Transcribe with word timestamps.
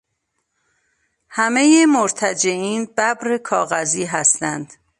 همهٔ 1.29 1.85
مرتجعین 1.85 2.85
ببر 2.97 3.37
کاغذی 3.37 4.05
هستند. 4.05 4.73